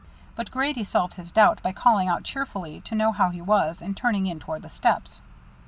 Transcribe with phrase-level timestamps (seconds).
[0.35, 3.95] But Grady solved his doubt by calling out cheerfully to know how he was and
[3.95, 5.21] turning in toward the steps.